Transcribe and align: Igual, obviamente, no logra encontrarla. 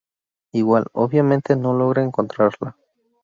Igual, 0.51 0.87
obviamente, 0.93 1.55
no 1.55 1.73
logra 1.75 2.01
encontrarla. 2.01 2.75